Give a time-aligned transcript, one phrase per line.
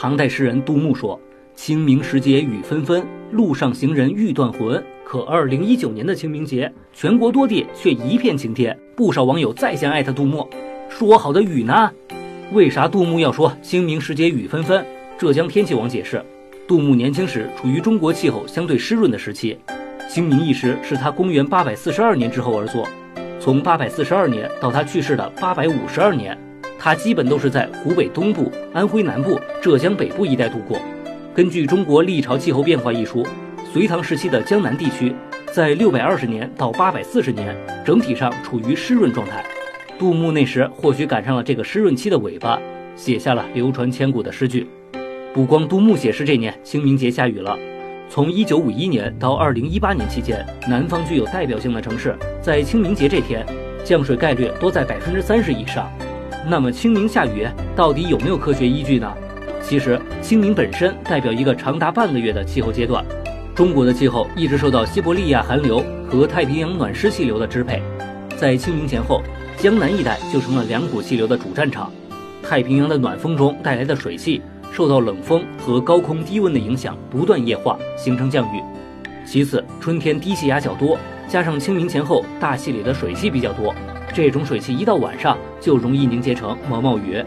[0.00, 1.20] 唐代诗人杜牧说
[1.56, 10.48] ：“清明时节雨纷纷，路上行人欲断魂。”可二零一九年的清明节，全国多地却一片晴天，不少网友再三艾特杜牧，
[10.88, 11.90] 说好的雨呢？
[12.52, 14.86] 为啥杜牧要说清明时节雨纷纷？
[15.18, 16.24] 浙江天气网解释，
[16.68, 19.58] 杜牧年轻时处于中国气候相对湿润的时期，
[20.08, 22.86] 清明一时是他公元八百四十二年之后而作。
[23.40, 26.38] 从八百四十二年到他去世的八百五十二年，
[26.78, 30.78] 他基本都是在湖北东部、安徽南部、浙江北部一带度过。
[31.34, 33.26] 根据《中国历朝气候变化》一书。
[33.70, 35.14] 隋唐时期的江南地区，
[35.52, 37.54] 在六百二十年到八百四十年，
[37.84, 39.44] 整体上处于湿润状态。
[39.98, 42.58] 杜牧那时或许赶上了这个湿润期的尾巴，
[42.96, 44.66] 写下了流传千古的诗句。
[45.34, 47.54] 不光杜牧写诗这年清明节下雨了，
[48.08, 53.44] 从一九五一年到二零一八年期间，南方具有代表性的城市在清明节这天，
[53.84, 55.92] 降水概率都在百分之三十以上。
[56.50, 59.12] 那么清明下雨到底有没有科学依据呢？
[59.62, 63.04] 其实清明本身代表一个长达半个月的气候阶段。
[63.54, 67.82] 中国的气候一直受到西伯利亚寒流和太平洋暖湿气流的支配，
[68.34, 69.20] 在清明前后，
[69.58, 71.92] 江南一带就成了两股气流的主战场。
[72.42, 74.40] 太平洋的暖风中带来的水汽，
[74.72, 78.62] 受到冷风和高空低温的影响，不断液化，形成降雨。
[79.26, 80.96] 其次，春天低气压较多，
[81.28, 83.74] 加上清明前后大气里的水汽比较多，
[84.12, 87.24] 这种水汽一到晚上就容易凝结成毛毛雨。